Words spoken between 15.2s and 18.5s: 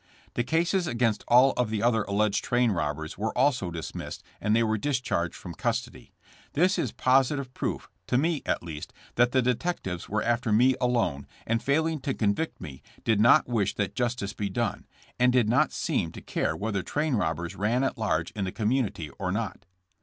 did not seem to care whether train robbers ran at large in